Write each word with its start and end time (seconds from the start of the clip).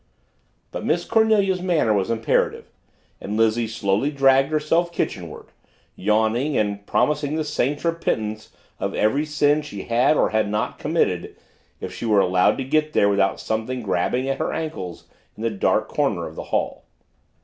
But 0.71 0.83
Miss 0.83 1.05
Cornelia's 1.05 1.61
manner 1.61 1.93
was 1.93 2.09
imperative, 2.09 2.71
and 3.21 3.37
Lizzie 3.37 3.67
slowly 3.67 4.09
dragged 4.09 4.49
herself 4.49 4.91
kitchenward, 4.91 5.49
yawning 5.95 6.57
and 6.57 6.83
promising 6.87 7.35
the 7.35 7.43
saints 7.43 7.85
repentance 7.85 8.49
of 8.79 8.95
every 8.95 9.27
sin 9.27 9.61
she 9.61 9.83
had 9.83 10.17
or 10.17 10.29
had 10.31 10.49
not 10.49 10.79
committed 10.79 11.35
if 11.79 11.93
she 11.93 12.07
were 12.07 12.19
allowed 12.19 12.57
to 12.57 12.63
get 12.63 12.93
there 12.93 13.09
without 13.09 13.39
something 13.39 13.83
grabbing 13.83 14.27
at 14.27 14.39
her 14.39 14.51
ankles 14.51 15.05
in 15.37 15.43
the 15.43 15.51
dark 15.51 15.87
corner 15.87 16.25
of 16.25 16.33
the 16.33 16.45
hall. 16.45 16.85